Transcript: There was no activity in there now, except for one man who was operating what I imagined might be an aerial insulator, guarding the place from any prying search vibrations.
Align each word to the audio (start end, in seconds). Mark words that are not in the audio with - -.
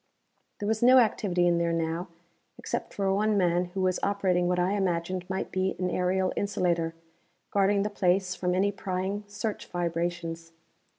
There 0.57 0.67
was 0.67 0.81
no 0.81 0.97
activity 0.97 1.45
in 1.45 1.59
there 1.59 1.71
now, 1.71 2.07
except 2.57 2.91
for 2.91 3.13
one 3.13 3.37
man 3.37 3.65
who 3.65 3.81
was 3.81 3.99
operating 4.01 4.47
what 4.47 4.57
I 4.57 4.71
imagined 4.71 5.29
might 5.29 5.51
be 5.51 5.75
an 5.77 5.91
aerial 5.91 6.33
insulator, 6.35 6.95
guarding 7.51 7.83
the 7.83 7.89
place 7.91 8.33
from 8.33 8.55
any 8.55 8.71
prying 8.71 9.23
search 9.27 9.67
vibrations. 9.67 10.53